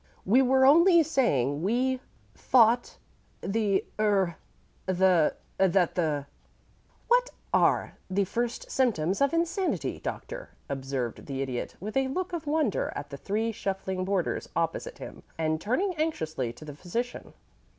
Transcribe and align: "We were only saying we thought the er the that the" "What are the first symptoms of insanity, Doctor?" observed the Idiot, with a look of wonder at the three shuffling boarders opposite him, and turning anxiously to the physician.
"We 0.25 0.41
were 0.41 0.65
only 0.65 1.03
saying 1.03 1.61
we 1.61 1.99
thought 2.33 2.97
the 3.41 3.85
er 3.99 4.35
the 4.87 5.35
that 5.59 5.93
the" 5.93 6.25
"What 7.07 7.29
are 7.53 7.97
the 8.09 8.23
first 8.23 8.71
symptoms 8.71 9.21
of 9.21 9.31
insanity, 9.31 9.99
Doctor?" 9.99 10.49
observed 10.67 11.27
the 11.27 11.43
Idiot, 11.43 11.75
with 11.79 11.95
a 11.95 12.07
look 12.07 12.33
of 12.33 12.47
wonder 12.47 12.91
at 12.95 13.11
the 13.11 13.17
three 13.17 13.51
shuffling 13.51 14.03
boarders 14.03 14.49
opposite 14.55 14.97
him, 14.97 15.21
and 15.37 15.61
turning 15.61 15.93
anxiously 15.97 16.51
to 16.51 16.65
the 16.65 16.73
physician. 16.75 17.33